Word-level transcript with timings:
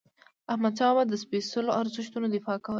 احمدشاه 0.51 0.91
بابا 0.95 1.03
د 1.07 1.13
سپيڅلو 1.23 1.71
ارزښتونو 1.81 2.27
دفاع 2.35 2.57
کوله. 2.61 2.69